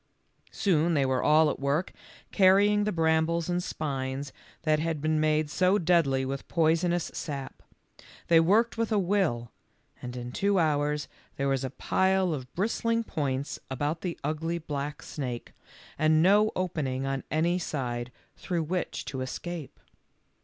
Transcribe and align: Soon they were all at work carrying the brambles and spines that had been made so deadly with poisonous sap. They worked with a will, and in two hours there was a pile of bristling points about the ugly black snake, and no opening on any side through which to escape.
Soon 0.49 0.95
they 0.95 1.05
were 1.05 1.21
all 1.21 1.51
at 1.51 1.59
work 1.59 1.93
carrying 2.31 2.85
the 2.85 2.91
brambles 2.91 3.47
and 3.49 3.61
spines 3.61 4.33
that 4.63 4.79
had 4.79 4.99
been 4.99 5.19
made 5.19 5.47
so 5.47 5.77
deadly 5.77 6.25
with 6.25 6.47
poisonous 6.47 7.11
sap. 7.13 7.61
They 8.25 8.39
worked 8.39 8.79
with 8.79 8.91
a 8.91 8.97
will, 8.97 9.51
and 10.01 10.15
in 10.15 10.31
two 10.31 10.57
hours 10.57 11.07
there 11.35 11.47
was 11.49 11.63
a 11.63 11.69
pile 11.69 12.33
of 12.33 12.51
bristling 12.55 13.03
points 13.03 13.59
about 13.69 14.01
the 14.01 14.17
ugly 14.23 14.57
black 14.57 15.03
snake, 15.03 15.53
and 15.99 16.23
no 16.23 16.51
opening 16.55 17.05
on 17.05 17.23
any 17.29 17.59
side 17.59 18.11
through 18.35 18.63
which 18.63 19.05
to 19.05 19.21
escape. 19.21 19.79